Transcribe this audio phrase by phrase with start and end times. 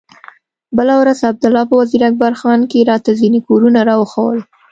[0.77, 4.39] بله ورځ عبدالله په وزير اکبر خان کښې راته ځينې کورونه راوښوول.